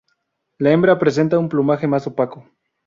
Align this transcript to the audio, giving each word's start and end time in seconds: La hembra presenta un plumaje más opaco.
La 0.57 0.71
hembra 0.71 0.97
presenta 1.03 1.37
un 1.37 1.47
plumaje 1.47 1.85
más 1.85 2.07
opaco. 2.07 2.43